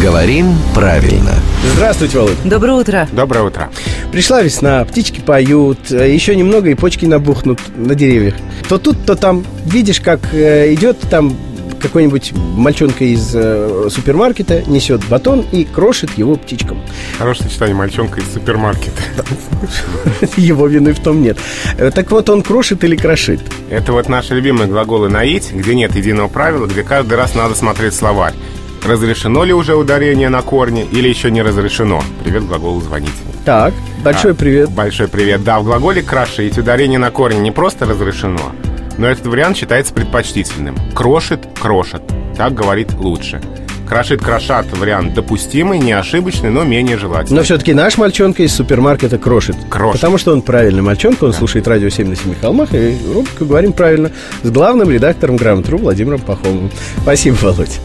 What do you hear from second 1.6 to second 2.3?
Здравствуйте,